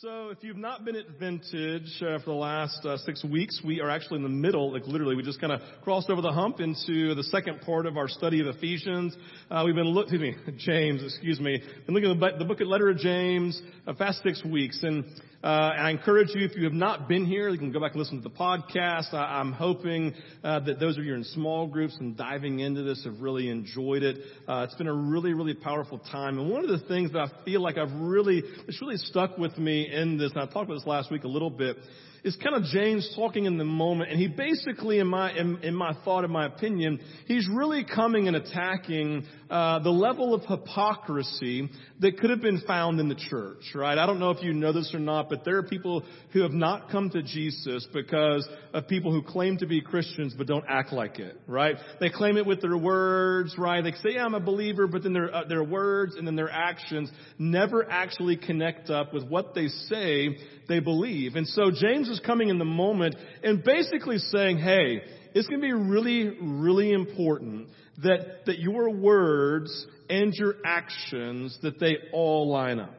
[0.00, 3.80] So, if you've not been at Vintage uh, for the last uh, six weeks, we
[3.80, 6.60] are actually in the middle, like literally, we just kind of crossed over the hump
[6.60, 9.14] into the second part of our study of Ephesians.
[9.50, 12.68] Uh, we've been looking, excuse me, James, excuse me, been looking at the book of
[12.68, 15.04] letter of James uh, past six weeks, and
[15.42, 18.00] uh, I encourage you, if you have not been here, you can go back and
[18.00, 19.12] listen to the podcast.
[19.12, 20.14] I, am hoping
[20.44, 24.04] uh, that those of you in small groups and diving into this have really enjoyed
[24.04, 24.18] it.
[24.46, 26.38] Uh, it's been a really, really powerful time.
[26.38, 29.58] And one of the things that I feel like I've really, it's really stuck with
[29.58, 31.76] me in this, and I talked about this last week a little bit,
[32.24, 35.74] is kind of James talking in the moment, and he basically, in my in, in
[35.74, 41.68] my thought, in my opinion, he's really coming and attacking uh, the level of hypocrisy
[42.00, 43.72] that could have been found in the church.
[43.74, 43.98] Right?
[43.98, 46.52] I don't know if you know this or not, but there are people who have
[46.52, 50.92] not come to Jesus because of people who claim to be Christians but don't act
[50.92, 51.36] like it.
[51.48, 51.76] Right?
[51.98, 53.56] They claim it with their words.
[53.58, 53.82] Right?
[53.82, 56.50] They say, yeah, "I'm a believer," but then their uh, their words and then their
[56.50, 60.36] actions never actually connect up with what they say
[60.68, 61.36] they believe.
[61.36, 65.02] And so James is coming in the moment and basically saying, hey,
[65.34, 67.68] it's going to be really, really important
[68.02, 72.94] that, that your words and your actions, that they all line up.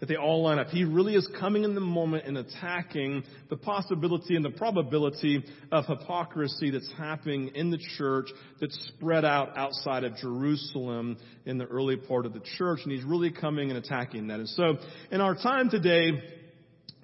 [0.00, 0.68] That they all line up.
[0.68, 5.86] He really is coming in the moment and attacking the possibility and the probability of
[5.86, 8.28] hypocrisy that's happening in the church
[8.60, 12.78] that's spread out outside of Jerusalem in the early part of the church.
[12.84, 14.38] And he's really coming and attacking that.
[14.38, 14.76] And so
[15.10, 16.12] in our time today,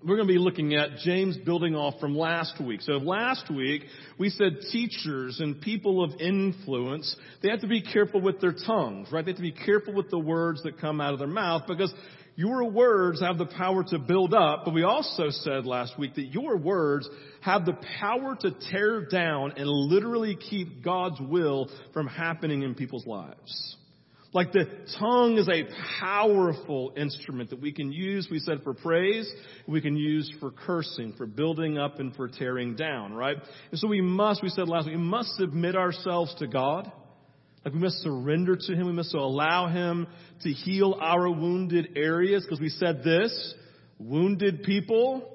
[0.05, 2.83] we're going to be looking at James building off from last week.
[2.83, 3.84] So last week,
[4.19, 9.08] we said teachers and people of influence, they have to be careful with their tongues,
[9.11, 9.24] right?
[9.24, 11.92] They have to be careful with the words that come out of their mouth because
[12.36, 16.27] your words have the power to build up, but we also said last week that
[16.27, 17.08] your words
[17.41, 23.06] have the power to tear down and literally keep God's will from happening in people's
[23.06, 23.77] lives.
[24.34, 24.66] Like the
[24.98, 25.62] tongue is a
[26.00, 29.32] powerful instrument that we can use, we said, for praise,
[29.68, 33.36] we can use for cursing, for building up and for tearing down, right?
[33.70, 36.90] And so we must, we said last week, we must submit ourselves to God.
[37.64, 38.86] Like we must surrender to Him.
[38.86, 40.08] We must allow Him
[40.42, 43.55] to heal our wounded areas because we said this,
[44.00, 45.30] wounded people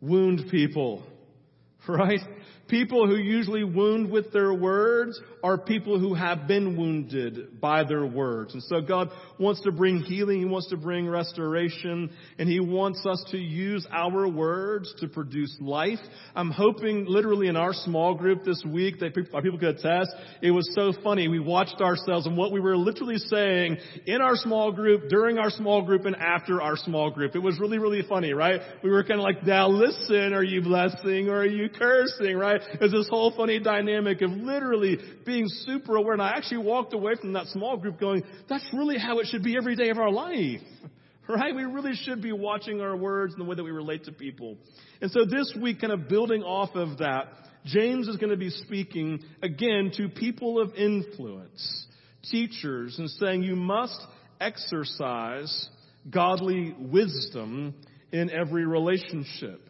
[0.00, 1.02] wound people,
[1.88, 2.20] right?
[2.68, 8.04] People who usually wound with their words are people who have been wounded by their
[8.04, 8.52] words.
[8.52, 9.08] And so God
[9.38, 10.40] wants to bring healing.
[10.40, 12.10] He wants to bring restoration.
[12.38, 15.98] And He wants us to use our words to produce life.
[16.34, 20.10] I'm hoping literally in our small group this week that people, could attest.
[20.42, 21.28] It was so funny.
[21.28, 25.50] We watched ourselves and what we were literally saying in our small group, during our
[25.50, 27.34] small group, and after our small group.
[27.34, 28.60] It was really, really funny, right?
[28.82, 32.57] We were kind of like, now listen, are you blessing or are you cursing, right?
[32.80, 36.12] It's this whole funny dynamic of literally being super aware.
[36.12, 39.42] And I actually walked away from that small group going, that's really how it should
[39.42, 40.60] be every day of our life.
[41.30, 41.54] Right?
[41.54, 44.56] We really should be watching our words and the way that we relate to people.
[45.02, 47.26] And so this week, kind of building off of that,
[47.66, 51.86] James is going to be speaking again to people of influence,
[52.30, 54.00] teachers, and saying you must
[54.40, 55.68] exercise
[56.10, 57.74] godly wisdom
[58.12, 59.60] in every relationship.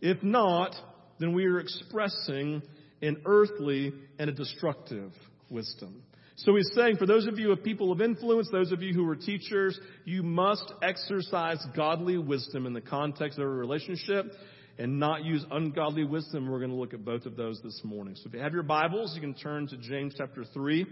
[0.00, 0.74] If not,
[1.18, 2.62] then we are expressing
[3.00, 5.12] an earthly and a destructive
[5.50, 6.02] wisdom.
[6.36, 9.08] So he's saying, for those of you of people of influence, those of you who
[9.08, 14.32] are teachers, you must exercise godly wisdom in the context of a relationship
[14.78, 16.48] and not use ungodly wisdom.
[16.48, 18.14] We're going to look at both of those this morning.
[18.16, 20.86] So if you have your Bibles, you can turn to James chapter 3,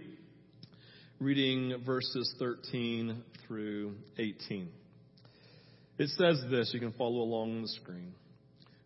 [1.19, 4.69] reading verses 13 through 18.
[5.99, 8.15] It says this, you can follow along on the screen.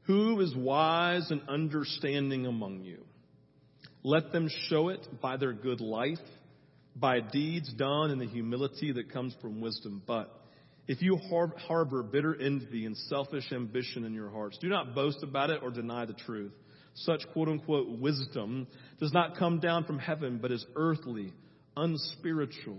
[0.07, 3.05] Who is wise and understanding among you?
[4.03, 6.19] Let them show it by their good life,
[6.95, 10.03] by deeds done in the humility that comes from wisdom.
[10.07, 10.31] But
[10.87, 11.19] if you
[11.67, 15.71] harbor bitter envy and selfish ambition in your hearts, do not boast about it or
[15.71, 16.53] deny the truth.
[16.97, 18.67] Such quote unquote wisdom
[19.01, 21.33] does not come down from heaven, but is earthly,
[21.77, 22.79] unspiritual,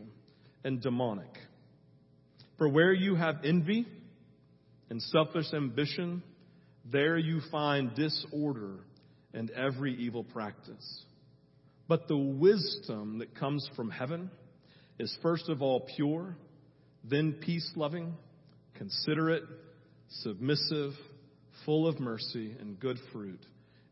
[0.63, 1.33] and demonic.
[2.59, 3.87] For where you have envy
[4.89, 6.21] and selfish ambition,
[6.91, 8.79] there you find disorder
[9.33, 11.05] and every evil practice.
[11.87, 14.31] But the wisdom that comes from heaven
[14.99, 16.35] is first of all pure,
[17.03, 18.13] then peace loving,
[18.75, 19.43] considerate,
[20.21, 20.93] submissive,
[21.65, 23.39] full of mercy and good fruit,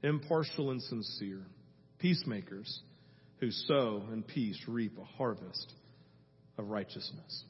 [0.02, 1.42] impartial and sincere,
[2.00, 2.82] peacemakers
[3.40, 5.74] who sow in peace reap a harvest
[6.58, 7.44] of righteousness.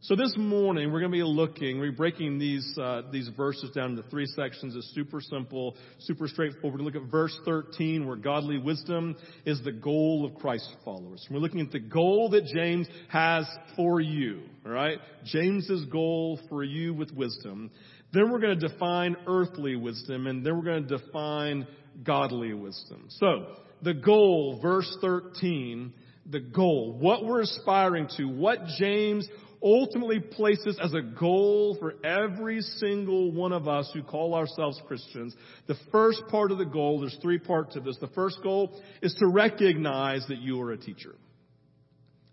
[0.00, 3.90] So this morning we're going to be looking, we're breaking these uh, these verses down
[3.90, 4.76] into three sections.
[4.76, 6.80] It's super simple, super straightforward.
[6.80, 10.72] We're going to look at verse 13, where godly wisdom is the goal of Christ
[10.84, 11.26] followers.
[11.28, 14.42] We're looking at the goal that James has for you.
[14.64, 17.72] All right, James's goal for you with wisdom.
[18.12, 21.66] Then we're going to define earthly wisdom, and then we're going to define
[22.04, 23.06] godly wisdom.
[23.08, 25.92] So the goal, verse 13,
[26.30, 29.26] the goal, what we're aspiring to, what James
[29.62, 35.34] ultimately places as a goal for every single one of us who call ourselves Christians.
[35.66, 37.96] The first part of the goal, there's three parts to this.
[38.00, 41.14] The first goal is to recognize that you are a teacher.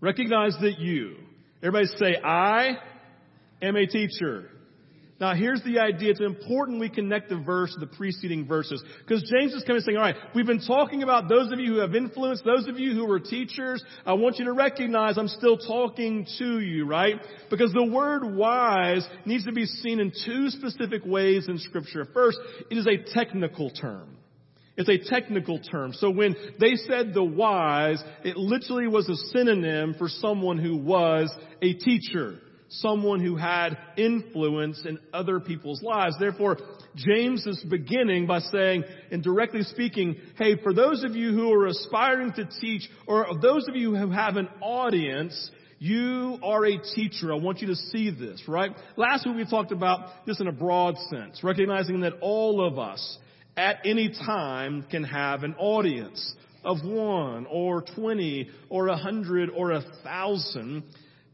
[0.01, 1.15] Recognize that you.
[1.63, 2.77] Everybody say, I
[3.61, 4.49] am a teacher.
[5.17, 6.11] Now here's the idea.
[6.11, 8.83] It's important we connect the verse to the preceding verses.
[8.99, 11.95] Because James is coming saying, alright, we've been talking about those of you who have
[11.95, 13.81] influence, those of you who are teachers.
[14.05, 17.15] I want you to recognize I'm still talking to you, right?
[17.49, 22.05] Because the word wise needs to be seen in two specific ways in scripture.
[22.13, 22.37] First,
[22.69, 24.17] it is a technical term.
[24.77, 25.93] It's a technical term.
[25.93, 31.33] So when they said the wise, it literally was a synonym for someone who was
[31.61, 36.15] a teacher someone who had influence in other people's lives.
[36.19, 36.57] Therefore,
[36.95, 41.67] James is beginning by saying and directly speaking, hey, for those of you who are
[41.67, 47.33] aspiring to teach or those of you who have an audience, you are a teacher.
[47.33, 48.71] I want you to see this, right?
[48.95, 53.17] Last week we talked about this in a broad sense, recognizing that all of us
[53.57, 59.71] at any time can have an audience of one or 20 or a hundred or
[59.71, 60.83] a thousand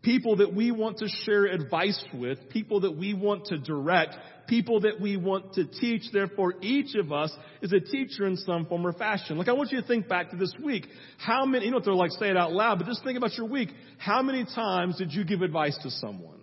[0.01, 4.15] people that we want to share advice with, people that we want to direct,
[4.47, 6.03] people that we want to teach.
[6.11, 7.31] Therefore, each of us
[7.61, 9.37] is a teacher in some form or fashion.
[9.37, 10.87] Like, I want you to think back to this week.
[11.17, 13.37] How many, you don't have to like say it out loud, but just think about
[13.37, 13.69] your week.
[13.97, 16.39] How many times did you give advice to someone?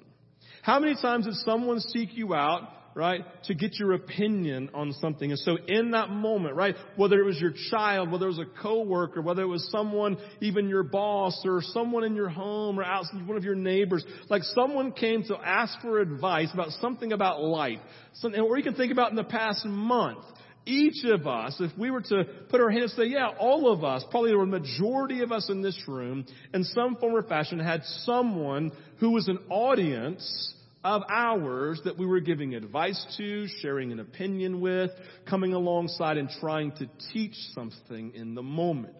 [0.63, 3.25] How many times did someone seek you out right?
[3.45, 5.31] To get your opinion on something.
[5.31, 6.75] And so in that moment, right?
[6.97, 10.69] Whether it was your child, whether it was a coworker, whether it was someone, even
[10.69, 14.91] your boss or someone in your home or out, one of your neighbors, like someone
[14.91, 17.79] came to ask for advice about something about life.
[18.15, 20.25] Something, or you can think about in the past month
[20.67, 23.85] each of us, if we were to put our hand and say, yeah, all of
[23.85, 27.85] us, probably the majority of us in this room, in some form or fashion, had
[28.03, 30.55] someone who was an audience
[30.85, 34.91] of ours that we were giving advice to, sharing an opinion with,
[35.29, 38.95] coming alongside and trying to teach something in the moment.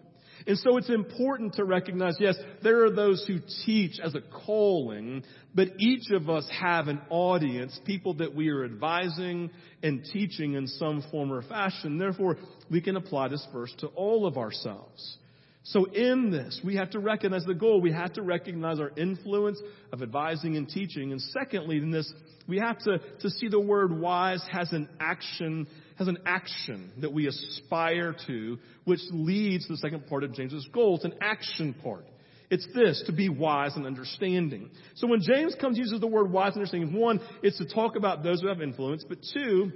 [0.47, 5.23] And so it's important to recognize, yes, there are those who teach as a calling,
[5.53, 9.51] but each of us have an audience, people that we are advising
[9.83, 11.97] and teaching in some form or fashion.
[11.97, 12.37] Therefore,
[12.71, 15.17] we can apply this verse to all of ourselves.
[15.63, 17.81] So in this, we have to recognize the goal.
[17.81, 19.59] We have to recognize our influence
[19.91, 21.11] of advising and teaching.
[21.11, 22.11] And secondly, in this,
[22.47, 25.67] we have to, to see the word wise has an action,
[25.97, 30.67] has an action that we aspire to, which leads to the second part of James's
[30.73, 30.95] goal.
[30.95, 32.05] It's an action part.
[32.49, 34.71] It's this, to be wise and understanding.
[34.95, 38.23] So when James comes uses the word wise and understanding, one, it's to talk about
[38.23, 39.71] those who have influence, but two,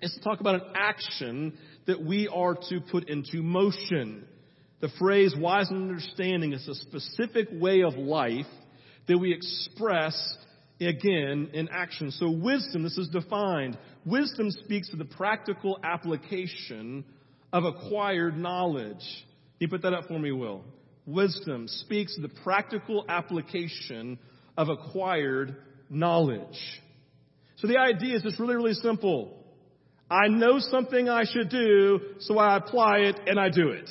[0.00, 4.26] it's to talk about an action that we are to put into motion.
[4.80, 8.46] The phrase wise and understanding is a specific way of life
[9.08, 10.36] that we express
[10.80, 12.12] again in action.
[12.12, 13.76] So wisdom, this is defined.
[14.04, 17.04] Wisdom speaks to the practical application
[17.52, 19.00] of acquired knowledge.
[19.58, 20.62] Can you put that up for me, Will?
[21.06, 24.18] Wisdom speaks to the practical application
[24.56, 25.56] of acquired
[25.90, 26.58] knowledge.
[27.56, 29.34] So the idea is just really, really simple.
[30.10, 33.88] I know something I should do, so I apply it and I do it.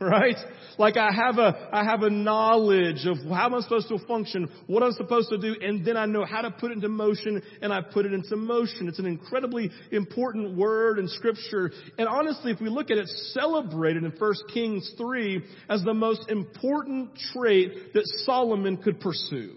[0.00, 0.36] Right?
[0.78, 4.48] Like I have a, I have a knowledge of how am I'm supposed to function,
[4.68, 7.42] what I'm supposed to do, and then I know how to put it into motion,
[7.60, 8.86] and I put it into motion.
[8.86, 11.72] It's an incredibly important word in scripture.
[11.98, 16.30] And honestly, if we look at it, celebrated in 1 Kings 3 as the most
[16.30, 19.56] important trait that Solomon could pursue.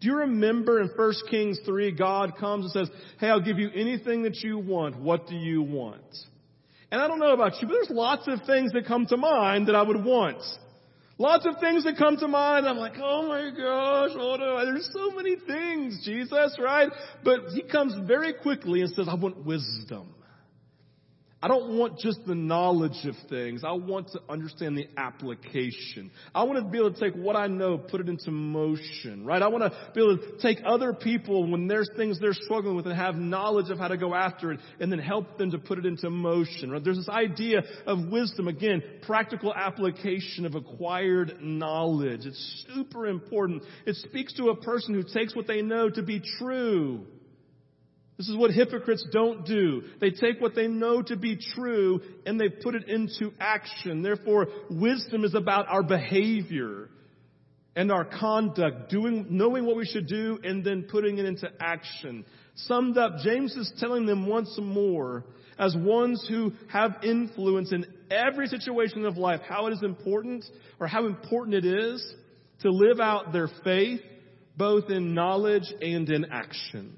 [0.00, 3.68] Do you remember in 1 Kings 3, God comes and says, Hey, I'll give you
[3.74, 4.98] anything that you want.
[4.98, 6.02] What do you want?
[6.94, 9.66] And I don't know about you, but there's lots of things that come to mind
[9.66, 10.40] that I would want.
[11.18, 12.68] Lots of things that come to mind.
[12.68, 16.88] I'm like, oh my gosh, oh no, there's so many things, Jesus, right?
[17.24, 20.14] But he comes very quickly and says, I want wisdom.
[21.44, 23.64] I don't want just the knowledge of things.
[23.64, 26.10] I want to understand the application.
[26.34, 29.42] I want to be able to take what I know, put it into motion, right?
[29.42, 32.86] I want to be able to take other people when there's things they're struggling with
[32.86, 35.78] and have knowledge of how to go after it and then help them to put
[35.78, 36.82] it into motion, right?
[36.82, 42.24] There's this idea of wisdom, again, practical application of acquired knowledge.
[42.24, 43.64] It's super important.
[43.84, 47.04] It speaks to a person who takes what they know to be true
[48.16, 49.82] this is what hypocrites don't do.
[50.00, 54.02] They take what they know to be true and they put it into action.
[54.02, 56.90] Therefore, wisdom is about our behavior
[57.74, 62.24] and our conduct, doing, knowing what we should do and then putting it into action.
[62.54, 65.24] Summed up, James is telling them once more,
[65.58, 70.44] as ones who have influence in every situation of life, how it is important
[70.78, 72.14] or how important it is
[72.60, 74.00] to live out their faith,
[74.56, 76.96] both in knowledge and in action.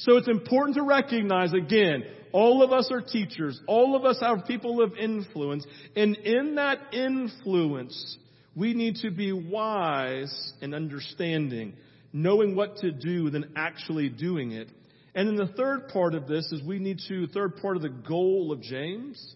[0.00, 3.60] So it's important to recognize again, all of us are teachers.
[3.66, 5.66] All of us are people of influence.
[5.94, 8.18] And in that influence,
[8.54, 11.74] we need to be wise and understanding,
[12.14, 14.70] knowing what to do, then actually doing it.
[15.14, 17.88] And then the third part of this is we need to, third part of the
[17.88, 19.34] goal of James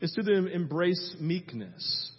[0.00, 2.12] is to embrace meekness.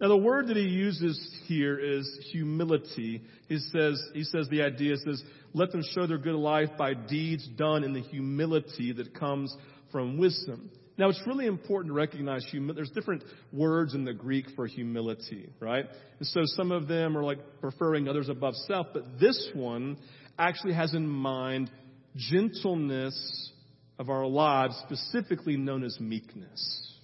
[0.00, 3.22] Now the word that he uses here is humility.
[3.48, 5.22] He says, he says the idea says,
[5.54, 9.54] let them show their good life by deeds done in the humility that comes
[9.90, 10.70] from wisdom.
[10.98, 12.46] Now it's really important to recognize.
[12.52, 15.86] There's different words in the Greek for humility, right?
[16.18, 19.96] And so some of them are like preferring others above self, but this one
[20.38, 21.70] actually has in mind
[22.16, 23.52] gentleness
[23.98, 26.95] of our lives, specifically known as meekness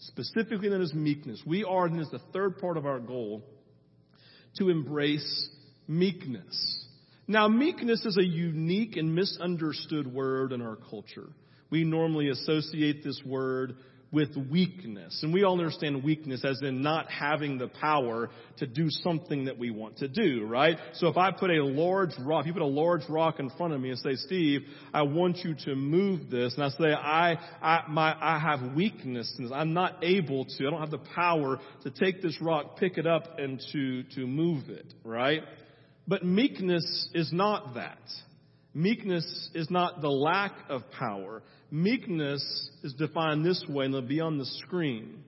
[0.00, 1.42] specifically known as meekness.
[1.46, 3.44] We are, and this is the third part of our goal,
[4.56, 5.48] to embrace
[5.86, 6.86] meekness.
[7.28, 11.28] Now, meekness is a unique and misunderstood word in our culture.
[11.70, 13.76] We normally associate this word
[14.12, 15.20] with weakness.
[15.22, 19.56] And we all understand weakness as in not having the power to do something that
[19.56, 20.76] we want to do, right?
[20.94, 23.80] So if I put a large rock, you put a large rock in front of
[23.80, 24.62] me and say, Steve,
[24.92, 29.32] I want you to move this, and I say, I, I, my, I have weakness,
[29.52, 33.06] I'm not able to, I don't have the power to take this rock, pick it
[33.06, 35.42] up, and to, to move it, right?
[36.08, 37.98] But meekness is not that.
[38.74, 41.42] Meekness is not the lack of power.
[41.70, 45.24] Meekness is defined this way, and it'll be on the screen.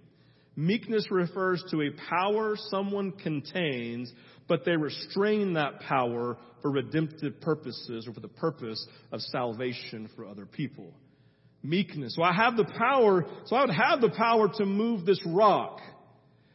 [0.54, 4.12] Meekness refers to a power someone contains,
[4.48, 10.26] but they restrain that power for redemptive purposes or for the purpose of salvation for
[10.26, 10.92] other people.
[11.62, 12.14] Meekness.
[12.16, 15.80] So I have the power, so I would have the power to move this rock.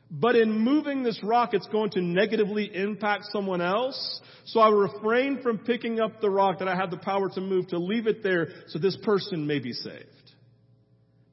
[0.09, 4.21] But in moving this rock, it's going to negatively impact someone else.
[4.45, 7.67] So I refrain from picking up the rock that I have the power to move
[7.69, 10.05] to leave it there so this person may be saved.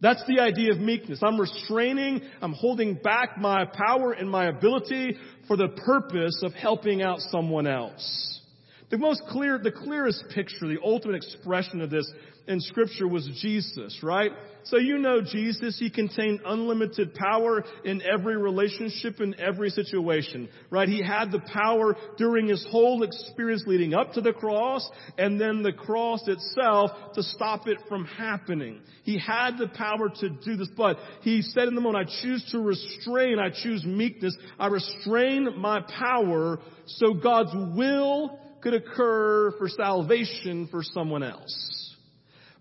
[0.00, 1.20] That's the idea of meekness.
[1.22, 5.16] I'm restraining, I'm holding back my power and my ability
[5.46, 8.40] for the purpose of helping out someone else.
[8.90, 12.10] The most clear, the clearest picture, the ultimate expression of this
[12.46, 14.30] in scripture was Jesus, right?
[14.64, 20.88] So you know Jesus, he contained unlimited power in every relationship, in every situation, right?
[20.88, 25.62] He had the power during his whole experience leading up to the cross and then
[25.62, 28.80] the cross itself to stop it from happening.
[29.04, 32.46] He had the power to do this, but he said in the moment, I choose
[32.52, 39.68] to restrain, I choose meekness, I restrain my power so God's will could occur for
[39.68, 41.83] salvation for someone else.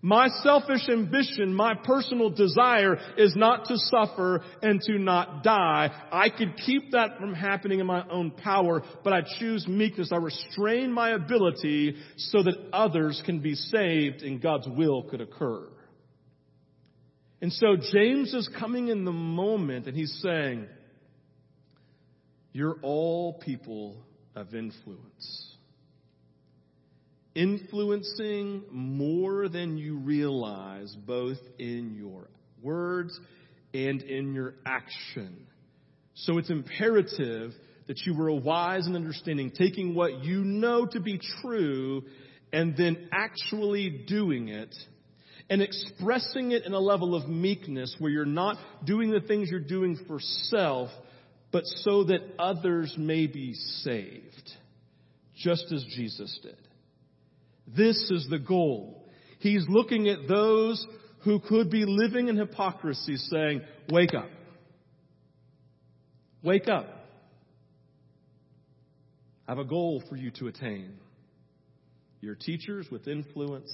[0.04, 5.88] My selfish ambition, my personal desire is not to suffer and to not die.
[6.12, 10.10] I could keep that from happening in my own power, but I choose meekness.
[10.12, 15.68] I restrain my ability so that others can be saved and God's will could occur.
[17.40, 20.66] And so James is coming in the moment and he's saying,
[22.52, 24.04] you're all people
[24.36, 25.53] of influence
[27.34, 32.28] influencing more than you realize, both in your
[32.62, 33.18] words
[33.72, 35.46] and in your action.
[36.14, 37.52] So it's imperative
[37.86, 42.04] that you were wise and understanding, taking what you know to be true
[42.52, 44.74] and then actually doing it
[45.50, 49.60] and expressing it in a level of meekness where you're not doing the things you're
[49.60, 50.88] doing for self,
[51.52, 54.52] but so that others may be saved,
[55.36, 56.56] just as Jesus did.
[57.66, 59.08] This is the goal.
[59.38, 60.86] He's looking at those
[61.20, 64.28] who could be living in hypocrisy saying, wake up.
[66.42, 66.86] Wake up.
[69.46, 70.94] I have a goal for you to attain.
[72.20, 73.70] Your teachers with influence.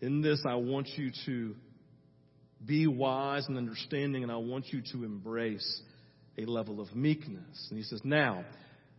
[0.00, 1.54] In this, I want you to
[2.64, 5.82] be wise and understanding, and I want you to embrace
[6.38, 7.66] a level of meekness.
[7.70, 8.44] And he says, now,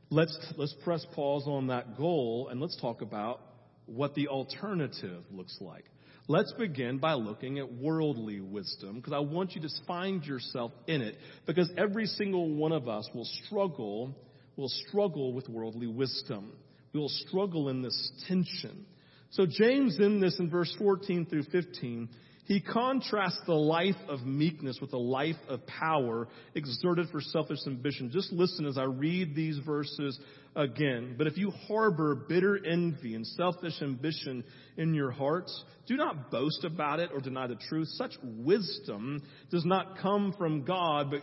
[0.10, 3.42] let's, let's press pause on that goal and let's talk about
[3.86, 5.86] what the alternative looks like.
[6.30, 11.02] Let's begin by looking at worldly wisdom because I want you to find yourself in
[11.02, 14.14] it because every single one of us will struggle,
[14.58, 16.52] will struggle with worldly wisdom.
[16.92, 18.86] We will struggle in this tension.
[19.32, 22.10] So James in this in verse 14 through 15,
[22.48, 28.10] he contrasts the life of meekness with a life of power exerted for selfish ambition.
[28.10, 30.18] Just listen as I read these verses
[30.56, 31.16] again.
[31.18, 34.46] But if you harbor bitter envy and selfish ambition
[34.78, 37.90] in your hearts, do not boast about it or deny the truth.
[37.92, 41.22] Such wisdom does not come from God, but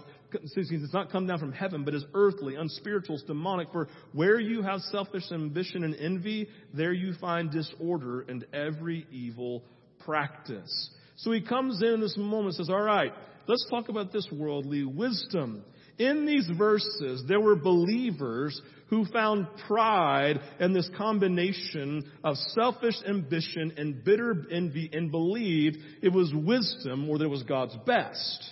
[0.54, 3.72] does not come down from heaven, but is earthly, unspiritual, demonic.
[3.72, 9.64] For where you have selfish ambition and envy, there you find disorder and every evil
[10.04, 10.90] practice.
[11.16, 13.12] So he comes in this moment and says, all right,
[13.47, 15.64] let's talk about this worldly wisdom.
[15.99, 23.73] In these verses, there were believers who found pride in this combination of selfish ambition
[23.76, 28.50] and bitter envy and believed it was wisdom or that it was God's best.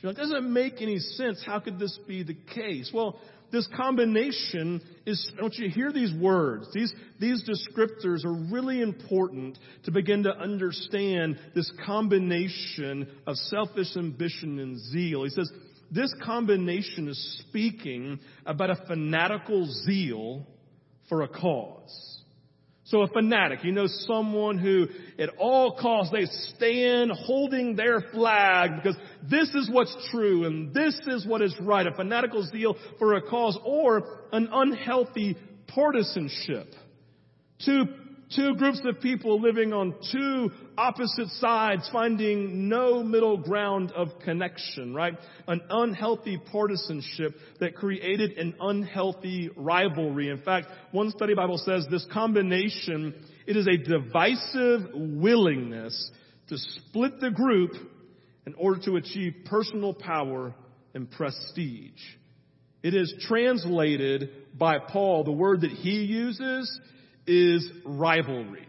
[0.00, 1.42] You're like, doesn't make any sense.
[1.44, 2.90] How could this be the case?
[2.92, 3.18] Well,
[3.50, 6.68] this combination is, I want you to hear these words.
[6.74, 14.58] These, these descriptors are really important to begin to understand this combination of selfish ambition
[14.58, 15.22] and zeal.
[15.22, 15.50] He says,
[15.90, 20.44] this combination is speaking about a fanatical zeal
[21.08, 22.15] for a cause.
[22.86, 24.86] So a fanatic, you know someone who
[25.18, 26.24] at all costs they
[26.54, 28.96] stand holding their flag because
[29.28, 31.84] this is what's true and this is what is right.
[31.84, 36.68] A fanatical zeal for a cause or an unhealthy partisanship.
[37.64, 37.86] Two
[38.34, 44.94] two groups of people living on two opposite sides, finding no middle ground of connection,
[44.94, 45.14] right?
[45.46, 50.28] An unhealthy partisanship that created an unhealthy rivalry.
[50.28, 53.14] In fact, one study Bible says this combination,
[53.46, 56.10] it is a divisive willingness
[56.48, 57.72] to split the group
[58.46, 60.54] in order to achieve personal power
[60.94, 62.00] and prestige.
[62.82, 66.80] It is translated by Paul, the word that he uses
[67.26, 68.66] is rivalry.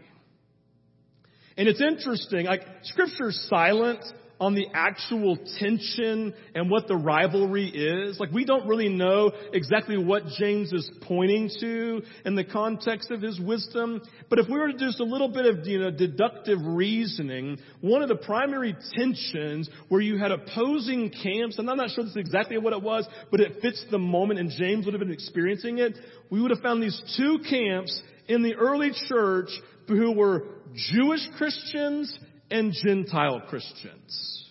[1.56, 4.04] And it's interesting, like scripture's silent
[4.40, 8.20] on the actual tension and what the rivalry is.
[8.20, 13.20] Like we don't really know exactly what James is pointing to in the context of
[13.20, 14.00] his wisdom.
[14.30, 17.58] But if we were to do just a little bit of, you know, deductive reasoning,
[17.80, 22.12] one of the primary tensions where you had opposing camps, and I'm not sure this
[22.12, 25.12] is exactly what it was, but it fits the moment and James would have been
[25.12, 25.98] experiencing it,
[26.30, 29.48] we would have found these two camps in the early church
[29.88, 32.16] who were Jewish Christians
[32.50, 34.44] and Gentile Christians.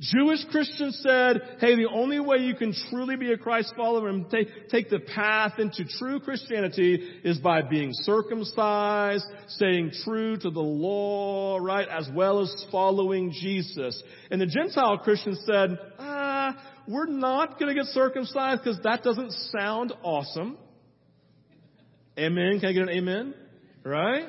[0.00, 4.30] Jewish Christians said, hey, the only way you can truly be a Christ follower and
[4.30, 10.58] take, take the path into true Christianity is by being circumcised, staying true to the
[10.58, 14.02] law, right, as well as following Jesus.
[14.30, 19.32] And the Gentile Christians said, ah, we're not going to get circumcised because that doesn't
[19.52, 20.56] sound awesome.
[22.18, 22.60] Amen.
[22.60, 23.34] Can I get an amen?
[23.84, 24.26] Right?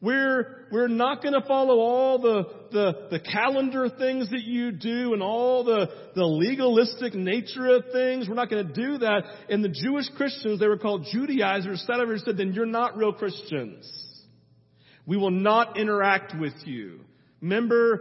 [0.00, 5.14] We're, we're not going to follow all the, the, the calendar things that you do
[5.14, 8.28] and all the, the legalistic nature of things.
[8.28, 9.22] We're not going to do that.
[9.48, 12.96] And the Jewish Christians, they were called Judaizers, sat over and said, then you're not
[12.96, 13.90] real Christians.
[15.06, 17.00] We will not interact with you.
[17.40, 18.00] Remember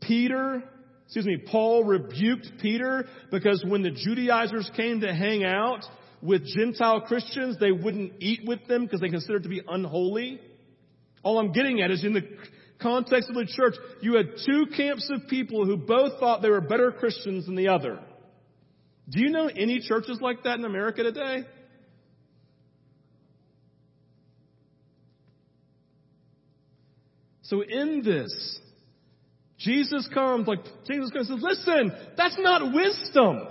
[0.00, 0.62] Peter?
[1.04, 5.84] Excuse me, Paul rebuked Peter because when the Judaizers came to hang out,
[6.24, 10.40] with Gentile Christians, they wouldn't eat with them because they considered to be unholy.
[11.22, 12.22] All I'm getting at is in the
[12.80, 16.62] context of the church, you had two camps of people who both thought they were
[16.62, 18.00] better Christians than the other.
[19.08, 21.44] Do you know any churches like that in America today?
[27.42, 28.60] So in this,
[29.58, 33.46] Jesus comes, like Jesus comes and says, listen, that's not wisdom.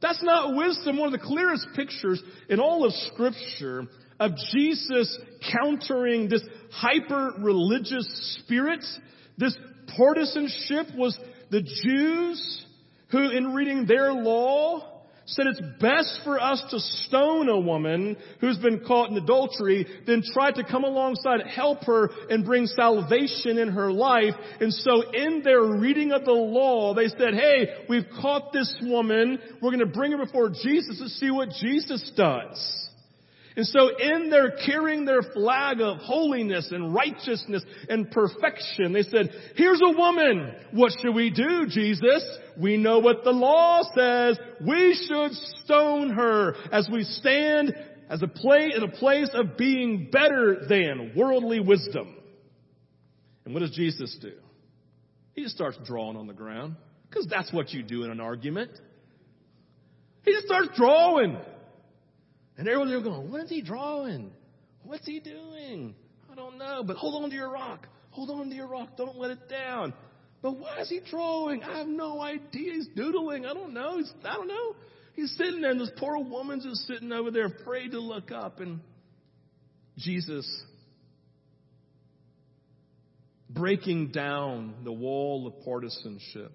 [0.00, 0.98] That's not wisdom.
[0.98, 3.86] One of the clearest pictures in all of scripture
[4.20, 5.18] of Jesus
[5.52, 8.84] countering this hyper religious spirit,
[9.36, 9.56] this
[9.96, 11.18] partisanship was
[11.50, 12.66] the Jews
[13.10, 14.97] who in reading their law
[15.28, 20.22] said it's best for us to stone a woman who's been caught in adultery than
[20.32, 24.34] try to come alongside, help her, and bring salvation in her life.
[24.60, 29.38] And so in their reading of the law, they said, hey, we've caught this woman.
[29.60, 32.87] We're going to bring her before Jesus to see what Jesus does.
[33.58, 39.30] And so in their carrying their flag of holiness and righteousness and perfection, they said,
[39.56, 40.54] here's a woman.
[40.70, 42.24] What should we do, Jesus?
[42.56, 44.38] We know what the law says.
[44.64, 45.32] We should
[45.64, 47.74] stone her as we stand
[48.08, 52.14] as a play in a place of being better than worldly wisdom.
[53.44, 54.34] And what does Jesus do?
[55.32, 56.76] He just starts drawing on the ground
[57.10, 58.70] because that's what you do in an argument.
[60.22, 61.38] He just starts drawing.
[62.58, 64.32] And everyone's there going, what is he drawing?
[64.82, 65.94] What's he doing?
[66.30, 67.86] I don't know, but hold on to your rock.
[68.10, 68.96] Hold on to your rock.
[68.96, 69.94] Don't let it down.
[70.42, 71.62] But why is he drawing?
[71.62, 72.72] I have no idea.
[72.74, 73.46] He's doodling.
[73.46, 73.98] I don't know.
[73.98, 74.74] He's, I don't know.
[75.14, 78.60] He's sitting there, and this poor woman's just sitting over there, afraid to look up.
[78.60, 78.80] And
[79.96, 80.46] Jesus,
[83.50, 86.52] breaking down the wall of partisanship,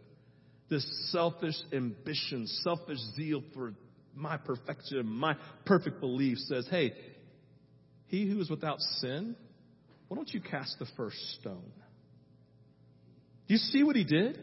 [0.70, 3.74] this selfish ambition, selfish zeal for
[4.16, 6.94] my perfection, my perfect belief says, hey,
[8.08, 9.36] he who is without sin,
[10.08, 11.72] why don't you cast the first stone?
[13.48, 14.40] Do you see what he did?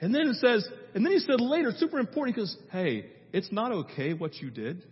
[0.00, 3.72] And then it says, and then he said later, super important, because, hey, it's not
[3.72, 4.84] okay what you did.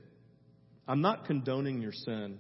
[0.87, 2.39] I'm not condoning your sin.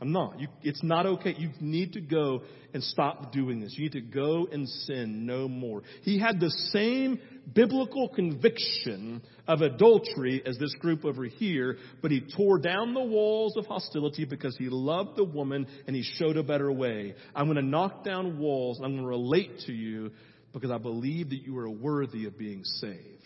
[0.00, 0.40] I'm not.
[0.40, 1.34] You, it's not okay.
[1.38, 2.42] You need to go
[2.74, 3.74] and stop doing this.
[3.76, 5.82] You need to go and sin no more.
[6.02, 7.20] He had the same
[7.52, 13.56] biblical conviction of adultery as this group over here, but he tore down the walls
[13.56, 17.14] of hostility because he loved the woman and he showed a better way.
[17.34, 20.12] I'm going to knock down walls I'm going to relate to you
[20.52, 23.22] because I believe that you are worthy of being saved.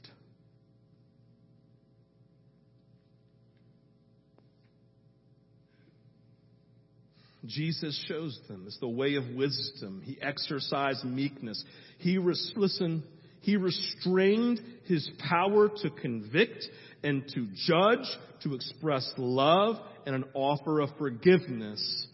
[7.47, 8.65] Jesus shows them.
[8.67, 10.03] It's the way of wisdom.
[10.05, 11.63] He exercised meekness.
[11.99, 13.05] He, res- listen,
[13.47, 16.65] he restrained his power to convict
[17.05, 18.05] and to judge,
[18.43, 22.09] to express love and an offer of forgiveness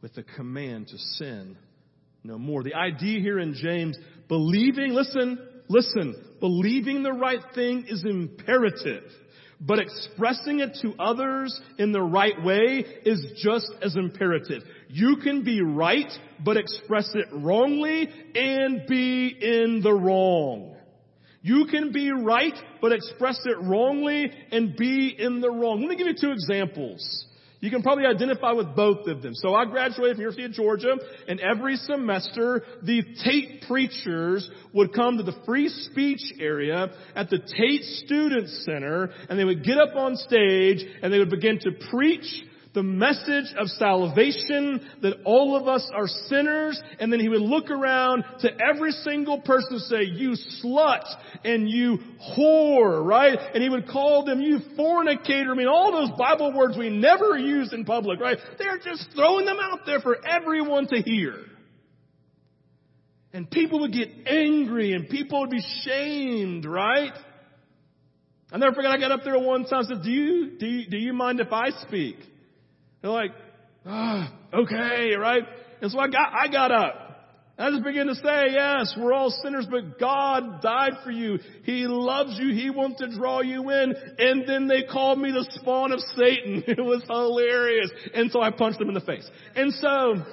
[0.00, 1.58] with the command to sin
[2.24, 2.62] no more.
[2.62, 5.38] The idea here in James, believing, listen,
[5.68, 9.04] listen, believing the right thing is imperative
[9.60, 14.62] but expressing it to others in the right way is just as imperative.
[14.92, 16.10] You can be right,
[16.44, 20.74] but express it wrongly and be in the wrong.
[21.42, 25.80] You can be right, but express it wrongly and be in the wrong.
[25.80, 27.26] Let me give you two examples.
[27.60, 29.34] You can probably identify with both of them.
[29.34, 30.96] So I graduated from University of Georgia,
[31.28, 37.38] and every semester the Tate preachers would come to the free speech area at the
[37.38, 41.70] Tate Student Center, and they would get up on stage and they would begin to
[41.90, 47.40] preach the message of salvation that all of us are sinners and then he would
[47.40, 51.04] look around to every single person and say, you slut
[51.44, 51.98] and you
[52.36, 53.38] whore, right?
[53.54, 55.50] And he would call them, you fornicator.
[55.50, 58.38] I mean, all those Bible words we never use in public, right?
[58.58, 61.34] They're just throwing them out there for everyone to hear.
[63.32, 67.12] And people would get angry and people would be shamed, right?
[68.52, 70.90] I never forget I got up there one time and said, do you, do you,
[70.90, 72.16] do you mind if I speak?
[73.02, 73.32] They're like,
[73.86, 75.44] ah, okay, right?
[75.80, 77.10] And so I got, I got up.
[77.58, 81.38] I just began to say, yes, we're all sinners, but God died for you.
[81.64, 82.54] He loves you.
[82.54, 83.94] He wants to draw you in.
[84.18, 86.64] And then they called me the spawn of Satan.
[86.68, 87.90] It was hilarious.
[88.14, 89.28] And so I punched them in the face.
[89.54, 90.24] And so,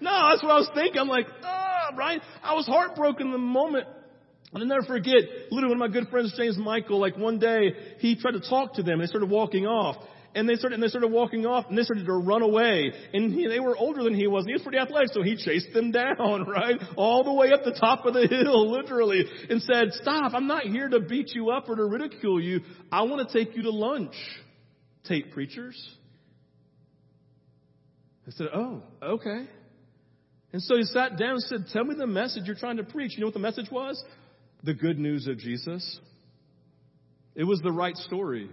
[0.00, 1.00] no, that's what I was thinking.
[1.00, 2.20] I'm like, ah, right?
[2.44, 3.86] I was heartbroken in the moment.
[4.54, 5.16] I'll never forget,
[5.50, 8.74] literally one of my good friends, James Michael, like one day, he tried to talk
[8.74, 9.96] to them and they started walking off
[10.34, 12.92] and they started, and they started walking off and they started to run away.
[13.12, 14.44] And he, they were older than he was.
[14.44, 16.76] And he was pretty athletic, so he chased them down, right?
[16.96, 20.64] All the way up the top of the hill, literally, and said, stop, I'm not
[20.64, 22.60] here to beat you up or to ridicule you.
[22.92, 24.14] I want to take you to lunch.
[25.04, 25.76] Tate preachers.
[28.26, 29.46] I said, oh, okay.
[30.52, 33.12] And so he sat down and said, tell me the message you're trying to preach.
[33.14, 34.02] You know what the message was?
[34.64, 35.98] The good news of Jesus.
[37.34, 38.50] It was the right story.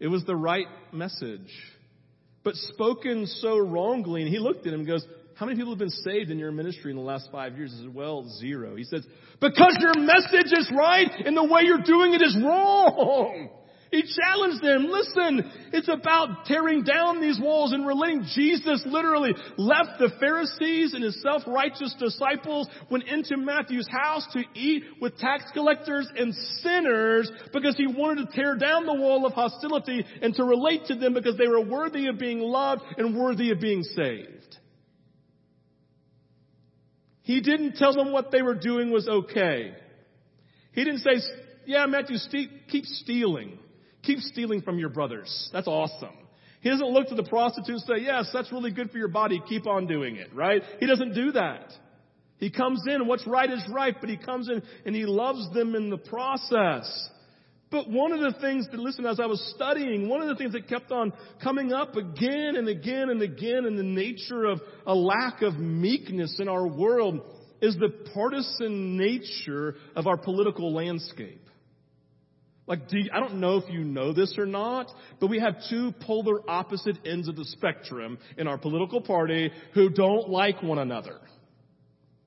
[0.00, 1.50] It was the right message,
[2.42, 4.22] but spoken so wrongly.
[4.22, 6.52] And he looked at him and goes, how many people have been saved in your
[6.52, 7.74] ministry in the last five years?
[7.74, 8.76] I said, well, zero.
[8.76, 9.04] He says,
[9.40, 13.50] because your message is right and the way you're doing it is wrong.
[13.94, 14.88] He challenged them.
[14.90, 18.26] Listen, it's about tearing down these walls and relating.
[18.34, 24.82] Jesus literally left the Pharisees and his self-righteous disciples, went into Matthew's house to eat
[25.00, 30.04] with tax collectors and sinners because he wanted to tear down the wall of hostility
[30.20, 33.60] and to relate to them because they were worthy of being loved and worthy of
[33.60, 34.56] being saved.
[37.22, 39.72] He didn't tell them what they were doing was okay.
[40.72, 41.12] He didn't say,
[41.64, 42.16] yeah, Matthew,
[42.66, 43.60] keep stealing.
[44.06, 45.50] Keep stealing from your brothers.
[45.52, 46.16] That's awesome.
[46.60, 49.42] He doesn't look to the prostitute and say, yes, that's really good for your body.
[49.48, 50.62] Keep on doing it, right?
[50.80, 51.72] He doesn't do that.
[52.38, 55.74] He comes in, what's right is right, but he comes in and he loves them
[55.74, 57.10] in the process.
[57.70, 60.52] But one of the things that, listen, as I was studying, one of the things
[60.52, 61.12] that kept on
[61.42, 66.38] coming up again and again and again in the nature of a lack of meekness
[66.38, 67.20] in our world
[67.60, 71.43] is the partisan nature of our political landscape.
[72.66, 75.92] Like, you, I don't know if you know this or not, but we have two
[76.00, 81.20] polar opposite ends of the spectrum in our political party who don't like one another.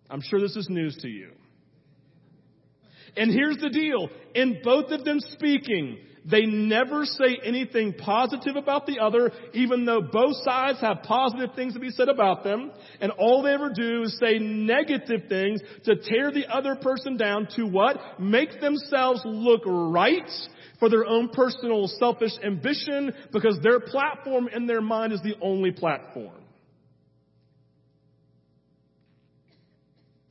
[0.09, 1.31] I'm sure this is news to you.
[3.15, 4.09] And here's the deal.
[4.35, 5.97] In both of them speaking,
[6.29, 11.73] they never say anything positive about the other, even though both sides have positive things
[11.73, 12.71] to be said about them.
[12.99, 17.47] And all they ever do is say negative things to tear the other person down
[17.55, 18.19] to what?
[18.19, 20.29] Make themselves look right
[20.79, 25.71] for their own personal selfish ambition because their platform in their mind is the only
[25.71, 26.43] platform.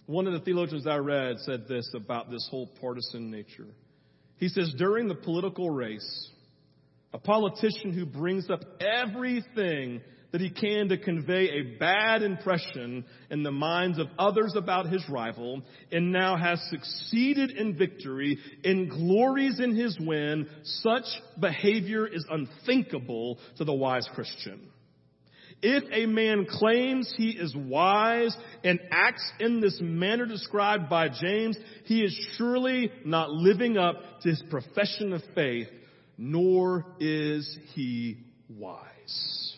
[0.04, 3.66] One of the theologians I read said this about this whole partisan nature.
[4.38, 6.31] He says, during the political race,
[7.12, 13.42] a politician who brings up everything that he can to convey a bad impression in
[13.42, 19.61] the minds of others about his rival and now has succeeded in victory and glories
[19.61, 21.07] in his win, such
[21.40, 24.61] behavior is unthinkable to the wise Christian.
[25.62, 31.57] If a man claims he is wise and acts in this manner described by James,
[31.85, 35.69] he is surely not living up to his profession of faith,
[36.19, 39.56] nor is he wise.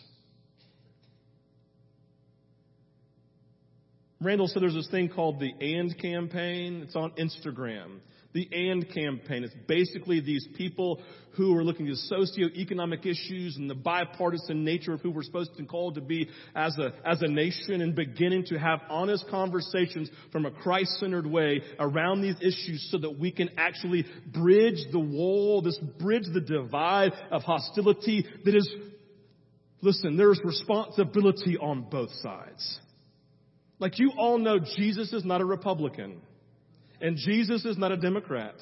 [4.21, 6.81] Randall said there's this thing called the AND campaign.
[6.83, 7.99] It's on Instagram.
[8.31, 11.01] The AND campaign It's basically these people
[11.31, 15.61] who are looking at socioeconomic issues and the bipartisan nature of who we're supposed to
[15.63, 20.09] be called to be as a, as a nation and beginning to have honest conversations
[20.31, 25.61] from a Christ-centered way around these issues so that we can actually bridge the wall,
[25.61, 28.69] this bridge the divide of hostility that is,
[29.81, 32.79] listen, there's responsibility on both sides.
[33.79, 36.21] Like you all know, Jesus is not a Republican.
[37.01, 38.55] And Jesus is not a Democrat.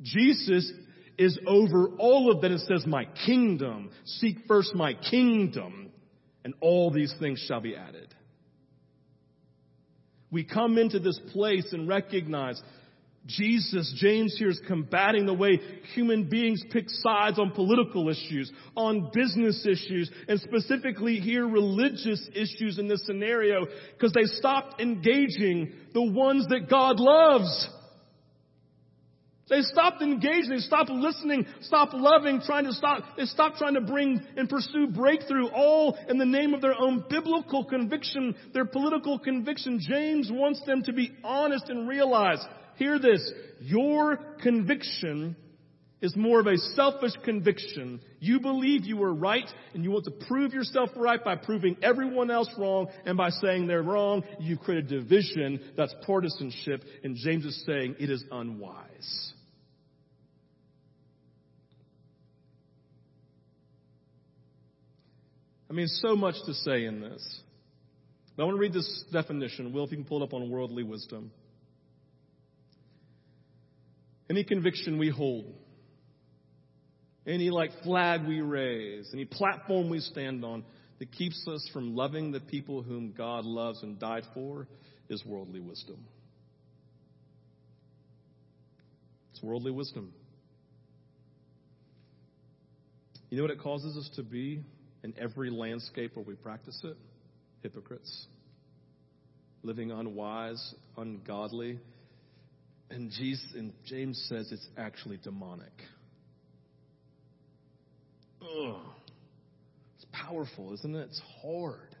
[0.00, 0.72] Jesus
[1.18, 5.90] is over all of that and says, my kingdom, seek first my kingdom,
[6.44, 8.14] and all these things shall be added.
[10.30, 12.60] We come into this place and recognize
[13.26, 15.58] Jesus, James here is combating the way
[15.94, 22.78] human beings pick sides on political issues, on business issues, and specifically here religious issues
[22.78, 27.68] in this scenario because they stopped engaging the ones that God loves.
[29.48, 33.82] They stopped engaging, they stopped listening, stopped loving, trying to stop, they stopped trying to
[33.82, 39.18] bring and pursue breakthrough all in the name of their own biblical conviction, their political
[39.18, 39.80] conviction.
[39.80, 42.38] James wants them to be honest and realize
[42.76, 43.30] Hear this.
[43.60, 45.36] Your conviction
[46.00, 48.00] is more of a selfish conviction.
[48.20, 52.30] You believe you were right and you want to prove yourself right by proving everyone
[52.30, 54.24] else wrong and by saying they're wrong.
[54.40, 59.33] You create a division that's partisanship and James is saying it is unwise.
[65.74, 67.40] I mean, so much to say in this.
[68.36, 69.72] But I want to read this definition.
[69.72, 71.32] Will, if you can pull it up on worldly wisdom.
[74.30, 75.52] Any conviction we hold,
[77.26, 80.62] any like flag we raise, any platform we stand on
[81.00, 84.68] that keeps us from loving the people whom God loves and died for
[85.08, 85.98] is worldly wisdom.
[89.32, 90.12] It's worldly wisdom.
[93.28, 94.62] You know what it causes us to be
[95.04, 96.96] in every landscape where we practice it?
[97.62, 98.26] Hypocrites.
[99.62, 101.78] Living unwise, ungodly,
[102.90, 105.72] and, Jesus, and James says it's actually demonic.
[108.42, 108.76] Ugh.
[109.96, 111.08] It's powerful, isn't it?
[111.08, 111.96] It's hard.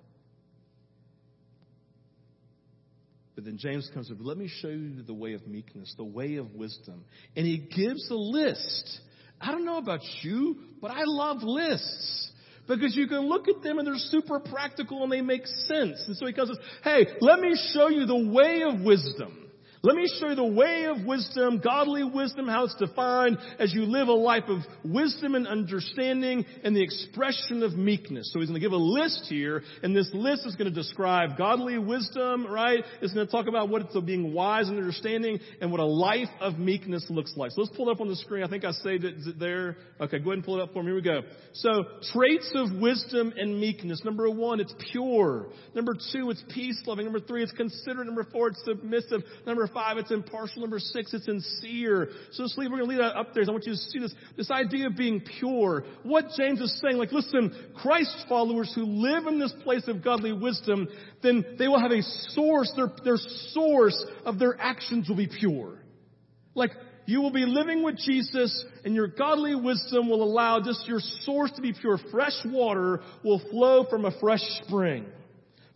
[3.34, 6.36] But then James comes up, let me show you the way of meekness, the way
[6.36, 7.04] of wisdom.
[7.34, 9.00] And he gives a list.
[9.40, 12.30] I don't know about you, but I love lists.
[12.66, 16.04] Because you can look at them and they're super practical and they make sense.
[16.06, 19.43] And so he comes, and says, hey, let me show you the way of wisdom.
[19.84, 23.82] Let me show you the way of wisdom, godly wisdom, how it's defined as you
[23.82, 28.30] live a life of wisdom and understanding and the expression of meekness.
[28.32, 31.36] So he's going to give a list here, and this list is going to describe
[31.36, 32.82] godly wisdom, right?
[33.02, 36.30] It's going to talk about what it's being wise and understanding and what a life
[36.40, 37.50] of meekness looks like.
[37.50, 38.42] So let's pull it up on the screen.
[38.42, 39.16] I think I saved it.
[39.16, 39.76] Is it there?
[40.00, 40.92] Okay, go ahead and pull it up for me.
[40.92, 41.20] Here we go.
[41.52, 44.02] So traits of wisdom and meekness.
[44.02, 45.48] Number one, it's pure.
[45.74, 47.04] Number two, it's peace loving.
[47.04, 48.06] Number three, it's considerate.
[48.06, 49.20] Number four, it's submissive.
[49.46, 50.62] Number five, it's impartial.
[50.62, 52.08] Number six, it's sincere.
[52.32, 53.44] So this we're going to leave that up there.
[53.46, 55.84] I want you to see this, this idea of being pure.
[56.04, 60.32] What James is saying, like, listen, Christ followers who live in this place of godly
[60.32, 60.88] wisdom,
[61.22, 63.18] then they will have a source, their, their
[63.50, 65.78] source of their actions will be pure.
[66.54, 66.70] Like,
[67.06, 71.50] you will be living with Jesus and your godly wisdom will allow just your source
[71.56, 71.98] to be pure.
[72.10, 75.06] Fresh water will flow from a fresh spring.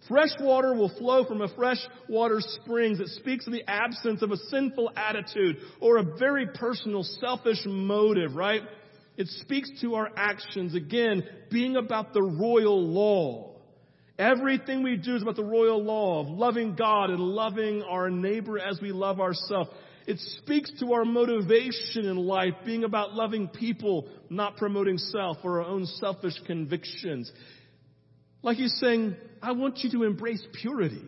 [0.09, 2.99] Fresh water will flow from a fresh water springs.
[2.99, 8.35] It speaks of the absence of a sinful attitude or a very personal selfish motive,
[8.35, 8.63] right?
[9.19, 10.75] It speaks to our actions.
[10.75, 13.57] Again, being about the royal law.
[14.19, 18.59] Everything we do is about the royal law of loving God and loving our neighbor
[18.59, 19.71] as we love ourselves.
[20.07, 25.61] It speaks to our motivation in life, being about loving people, not promoting self or
[25.61, 27.31] our own selfish convictions.
[28.43, 31.05] Like he's saying, I want you to embrace purity.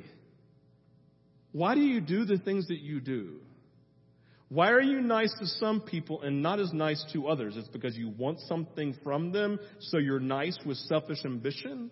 [1.52, 3.40] Why do you do the things that you do?
[4.48, 7.54] Why are you nice to some people and not as nice to others?
[7.56, 11.90] It's because you want something from them, so you're nice with selfish ambition?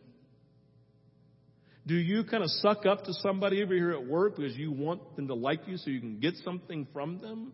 [1.86, 5.16] Do you kind of suck up to somebody over here at work because you want
[5.16, 7.52] them to like you so you can get something from them?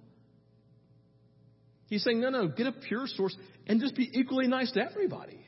[1.88, 5.43] He's saying, no, no, get a pure source and just be equally nice to everybody.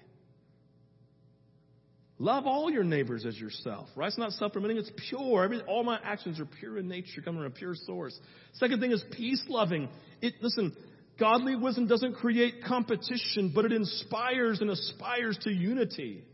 [2.18, 4.08] Love all your neighbors as yourself, right?
[4.08, 5.44] It's not self-permitting, it's pure.
[5.44, 8.18] Every, all my actions are pure in nature, coming from a pure source.
[8.54, 9.90] Second thing is peace loving.
[10.22, 10.74] It, listen,
[11.20, 16.24] godly wisdom doesn't create competition, but it inspires and aspires to unity.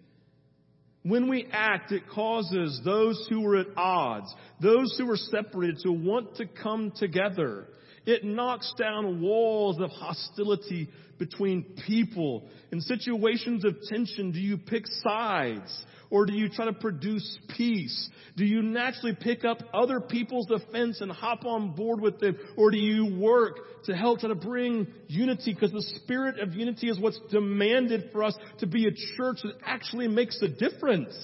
[1.03, 5.91] When we act, it causes those who are at odds, those who are separated to
[5.91, 7.67] want to come together.
[8.07, 10.89] It knocks down walls of hostility
[11.23, 12.49] between people.
[12.73, 15.85] In situations of tension, do you pick sides?
[16.11, 18.11] Or do you try to produce peace?
[18.37, 22.37] Do you naturally pick up other people's offense and hop on board with them?
[22.57, 25.55] Or do you work to help try to bring unity?
[25.55, 29.55] Because the spirit of unity is what's demanded for us to be a church that
[29.65, 31.15] actually makes a difference.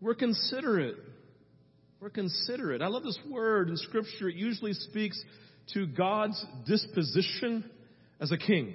[0.00, 1.11] We're considerate.
[2.02, 2.82] We're considerate.
[2.82, 4.28] I love this word in Scripture.
[4.28, 5.22] It usually speaks
[5.72, 7.64] to God's disposition
[8.20, 8.74] as a king.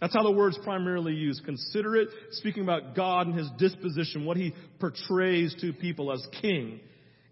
[0.00, 1.44] That's how the word's primarily used.
[1.44, 6.78] Considerate, speaking about God and his disposition, what he portrays to people as king.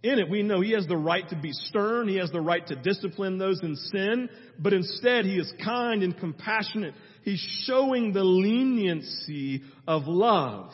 [0.02, 2.08] In it, we know he has the right to be stern.
[2.08, 4.28] He has the right to discipline those in sin.
[4.58, 6.94] But instead, he is kind and compassionate.
[7.22, 10.72] He's showing the leniency of love.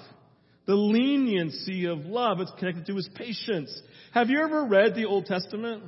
[0.67, 2.41] The leniency of love.
[2.41, 3.83] It's connected to his patience.
[4.13, 5.83] Have you ever read the Old Testament?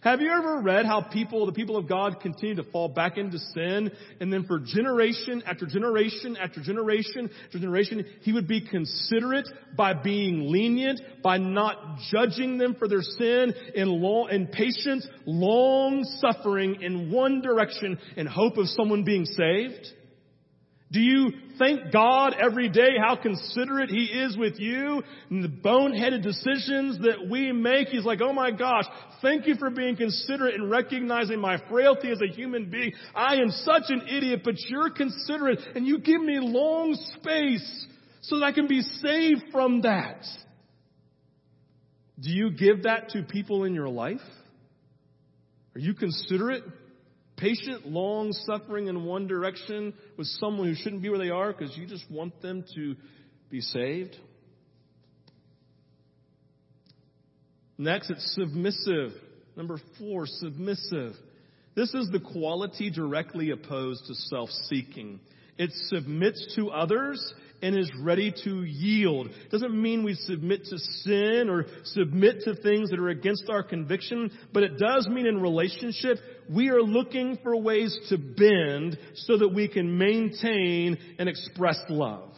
[0.00, 3.38] Have you ever read how people, the people of God continue to fall back into
[3.38, 9.48] sin and then for generation after generation after generation after generation, he would be considerate
[9.76, 16.04] by being lenient, by not judging them for their sin in long, in patience, long
[16.20, 19.88] suffering in one direction in hope of someone being saved?
[20.90, 26.22] Do you thank God every day how considerate He is with you and the boneheaded
[26.22, 27.88] decisions that we make?
[27.88, 28.84] He's like, oh my gosh,
[29.20, 32.92] thank you for being considerate and recognizing my frailty as a human being.
[33.14, 37.86] I am such an idiot, but you're considerate and you give me long space
[38.22, 40.24] so that I can be saved from that.
[42.20, 44.20] Do you give that to people in your life?
[45.74, 46.64] Are you considerate?
[47.38, 51.76] Patient, long suffering in one direction with someone who shouldn't be where they are because
[51.76, 52.94] you just want them to
[53.50, 54.16] be saved.
[57.78, 59.12] Next, it's submissive.
[59.56, 61.12] Number four, submissive.
[61.74, 65.20] This is the quality directly opposed to self-seeking.
[65.58, 69.30] It submits to others and is ready to yield.
[69.50, 74.30] Doesn't mean we submit to sin or submit to things that are against our conviction,
[74.52, 76.18] but it does mean in relationship,
[76.48, 82.30] we are looking for ways to bend so that we can maintain and express love.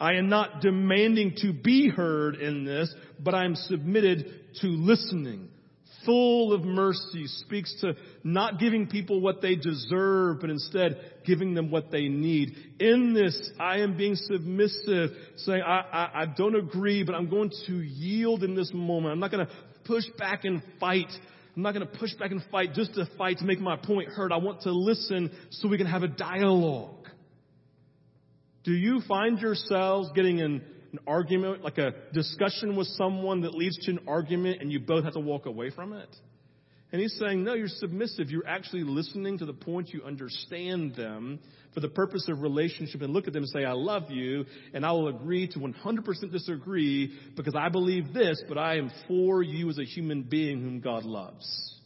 [0.00, 4.26] I am not demanding to be heard in this, but I'm submitted
[4.60, 5.48] to listening,
[6.04, 11.70] full of mercy, speaks to not giving people what they deserve, but instead giving them
[11.70, 12.54] what they need.
[12.78, 17.50] In this, I am being submissive, saying, I, I, I don't agree, but I'm going
[17.66, 19.12] to yield in this moment.
[19.12, 19.52] I'm not going to
[19.84, 21.10] push back and fight.
[21.56, 24.08] I'm not going to push back and fight just to fight to make my point
[24.08, 24.32] heard.
[24.32, 27.08] I want to listen so we can have a dialogue.
[28.64, 30.62] Do you find yourselves getting in
[30.92, 35.04] an argument, like a discussion with someone that leads to an argument and you both
[35.04, 36.08] have to walk away from it?
[36.92, 38.30] And he's saying, no, you're submissive.
[38.30, 41.40] You're actually listening to the point you understand them
[41.72, 44.44] for the purpose of relationship and look at them and say, I love you,
[44.74, 49.42] and I will agree to 100% disagree because I believe this, but I am for
[49.42, 51.78] you as a human being whom God loves.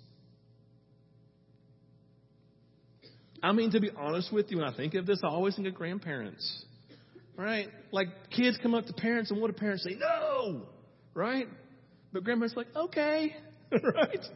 [3.41, 5.69] I mean, to be honest with you, when I think of this, I always think
[5.69, 6.65] of grandparents.
[7.37, 7.69] Right?
[7.93, 9.97] Like kids come up to parents and what do parents say?
[9.99, 10.63] No!
[11.15, 11.49] Right?
[12.13, 13.37] But grandparents like, okay.
[13.73, 14.27] right?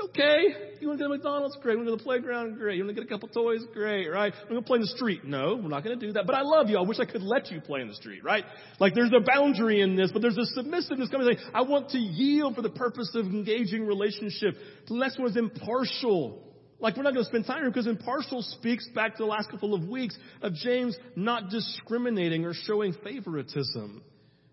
[0.00, 0.42] Okay.
[0.80, 1.56] You want to go to McDonald's?
[1.60, 1.72] Great.
[1.72, 2.56] You want to go to the playground?
[2.56, 2.76] Great.
[2.76, 3.60] You want to get a couple toys?
[3.74, 4.08] Great.
[4.08, 4.32] Right?
[4.40, 5.24] I'm going to play in the street.
[5.24, 6.26] No, we're not going to do that.
[6.26, 6.78] But I love you.
[6.78, 8.24] I wish I could let you play in the street.
[8.24, 8.44] Right?
[8.80, 11.36] Like there's a boundary in this, but there's a submissiveness coming.
[11.52, 14.54] I want to yield for the purpose of engaging relationship.
[14.88, 16.51] The next one is impartial.
[16.82, 19.48] Like we're not going to spend time here because impartial speaks back to the last
[19.50, 24.02] couple of weeks of James not discriminating or showing favoritism.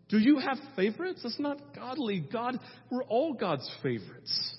[0.09, 1.21] Do you have favorites?
[1.23, 2.23] That's not godly.
[2.31, 2.59] God,
[2.91, 4.57] we're all God's favorites.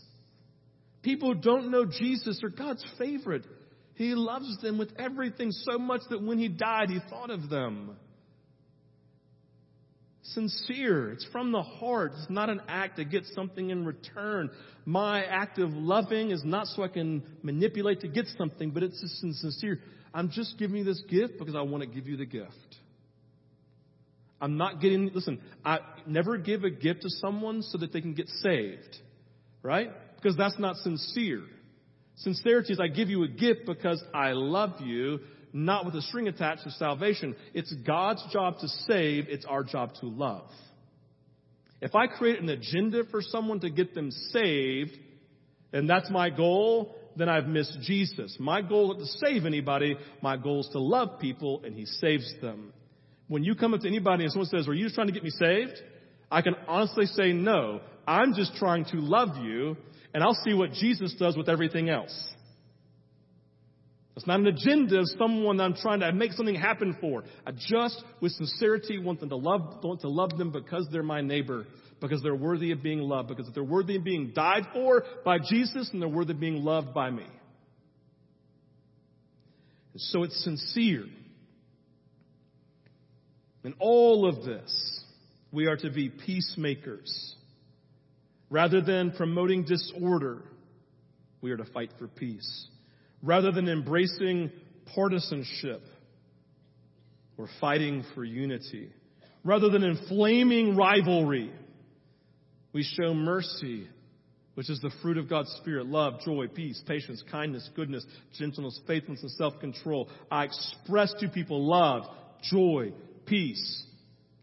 [1.02, 3.46] People who don't know Jesus are God's favorite.
[3.94, 7.96] He loves them with everything so much that when he died, he thought of them
[10.34, 11.12] sincere.
[11.12, 12.12] It's from the heart.
[12.16, 14.50] It's not an act to get something in return.
[14.84, 19.00] My act of loving is not so I can manipulate to get something, but it's
[19.00, 19.80] just sincere.
[20.12, 22.76] I'm just giving you this gift because I want to give you the gift.
[24.40, 28.14] I'm not getting, listen, I never give a gift to someone so that they can
[28.14, 28.96] get saved.
[29.62, 29.90] Right?
[30.16, 31.42] Because that's not sincere.
[32.16, 35.20] Sincerity is I give you a gift because I love you
[35.52, 37.34] not with a string attached to salvation.
[37.54, 40.48] It's God's job to save, it's our job to love.
[41.80, 44.92] If I create an agenda for someone to get them saved,
[45.72, 48.36] and that's my goal, then I've missed Jesus.
[48.38, 49.96] My goal is to save anybody.
[50.22, 52.72] My goal is to love people, and He saves them.
[53.28, 55.22] When you come up to anybody and someone says, Are you just trying to get
[55.22, 55.80] me saved?
[56.30, 57.80] I can honestly say, No.
[58.06, 59.76] I'm just trying to love you,
[60.12, 62.12] and I'll see what Jesus does with everything else.
[64.16, 67.24] It's not an agenda of someone I'm trying to make something happen for.
[67.46, 71.20] I just, with sincerity, want them to love, want to love them because they're my
[71.20, 71.66] neighbor,
[72.00, 75.90] because they're worthy of being loved, because they're worthy of being died for by Jesus,
[75.92, 77.26] and they're worthy of being loved by me.
[79.92, 81.06] And so it's sincere.
[83.62, 85.04] In all of this,
[85.52, 87.36] we are to be peacemakers.
[88.48, 90.42] Rather than promoting disorder,
[91.40, 92.69] we are to fight for peace
[93.22, 94.50] rather than embracing
[94.94, 95.82] partisanship
[97.36, 98.90] or fighting for unity.
[99.44, 101.50] Rather than inflaming rivalry,
[102.72, 103.88] we show mercy,
[104.54, 108.04] which is the fruit of God's Spirit love, joy, peace, patience, kindness, goodness,
[108.38, 110.08] gentleness, faithfulness, and self control.
[110.30, 112.04] I express to people love,
[112.42, 112.92] joy,
[113.24, 113.84] peace,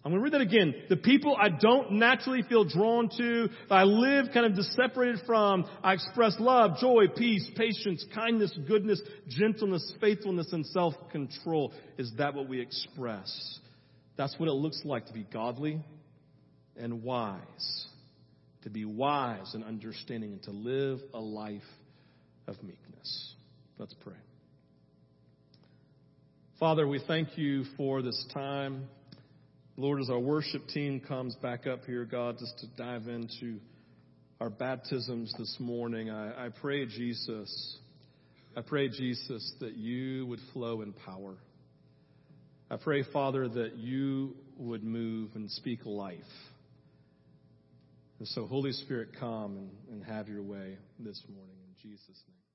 [0.06, 0.74] I'm going to read that again.
[0.88, 5.94] The people I don't naturally feel drawn to, I live kind of separated from, I
[5.94, 11.74] express love, joy, peace, patience, kindness, goodness, gentleness, faithfulness, and self-control.
[11.98, 13.60] Is that what we express?
[14.16, 15.84] That's what it looks like to be godly
[16.78, 17.86] and wise.
[18.64, 21.62] To be wise and understanding and to live a life
[22.48, 23.34] of meekness.
[23.78, 24.14] Let's pray.
[26.60, 28.88] Father, we thank you for this time.
[29.80, 33.60] Lord, as our worship team comes back up here, God, just to dive into
[34.42, 37.78] our baptisms this morning, I, I pray, Jesus,
[38.56, 41.36] I pray, Jesus, that you would flow in power.
[42.72, 46.18] I pray, Father, that you would move and speak life.
[48.18, 52.47] And so, Holy Spirit, come and, and have your way this morning in Jesus' name.